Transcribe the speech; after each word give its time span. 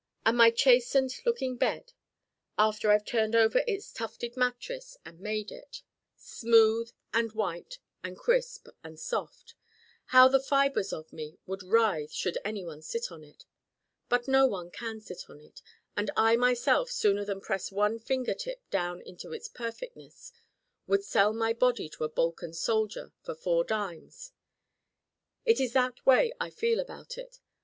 And 0.25 0.35
my 0.35 0.49
chastened 0.49 1.13
looking 1.27 1.57
bed 1.57 1.93
after 2.57 2.89
I've 2.89 3.05
turned 3.05 3.35
over 3.35 3.61
its 3.67 3.93
tufted 3.93 4.35
mattress 4.35 4.97
and 5.05 5.19
'made' 5.19 5.51
it, 5.51 5.83
smooth 6.17 6.91
and 7.13 7.31
white 7.33 7.77
and 8.03 8.17
crisp 8.17 8.67
and 8.83 8.99
soft 8.99 9.53
how 10.05 10.27
the 10.27 10.39
fibers 10.39 10.91
of 10.91 11.13
me 11.13 11.37
would 11.45 11.61
writhe 11.61 12.09
should 12.13 12.39
anyone 12.43 12.81
sit 12.81 13.11
on 13.11 13.23
it. 13.23 13.45
But 14.09 14.27
no 14.27 14.47
one 14.47 14.71
sits 15.01 15.29
on 15.29 15.39
it. 15.39 15.61
And 15.95 16.09
I 16.17 16.35
myself 16.35 16.89
sooner 16.89 17.23
than 17.23 17.39
press 17.39 17.71
one 17.71 17.99
finger 17.99 18.33
tip 18.33 18.67
down 18.71 19.01
into 19.01 19.31
its 19.33 19.49
perfectness 19.49 20.33
would 20.87 21.03
sell 21.03 21.31
my 21.31 21.53
body 21.53 21.87
to 21.89 22.05
a 22.05 22.09
Balkan 22.09 22.55
soldier 22.55 23.13
for 23.21 23.35
four 23.35 23.63
dimes: 23.63 24.31
it 25.45 25.59
is 25.59 25.73
that 25.73 26.03
way 26.07 26.33
I 26.41 26.49
feel 26.49 26.79
about 26.79 27.19
it. 27.19 27.39